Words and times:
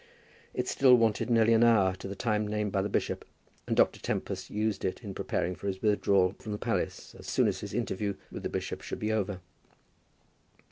It 0.55 0.67
still 0.67 0.95
wanted 0.95 1.29
nearly 1.29 1.53
an 1.53 1.63
hour 1.63 1.93
to 1.97 2.07
the 2.07 2.15
time 2.15 2.47
named 2.47 2.71
by 2.71 2.81
the 2.81 2.89
bishop, 2.89 3.23
and 3.67 3.77
Dr. 3.77 3.99
Tempest 4.01 4.49
used 4.49 4.83
it 4.83 5.03
in 5.03 5.13
preparing 5.13 5.53
for 5.53 5.67
his 5.67 5.79
withdrawal 5.83 6.33
from 6.39 6.53
the 6.53 6.57
palace 6.57 7.13
as 7.19 7.27
soon 7.27 7.47
as 7.47 7.59
his 7.59 7.75
interview 7.75 8.15
with 8.31 8.41
the 8.41 8.49
bishop 8.49 8.81
should 8.81 8.97
be 8.97 9.11
over. 9.13 9.41